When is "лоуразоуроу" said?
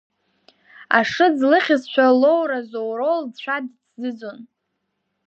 2.21-3.19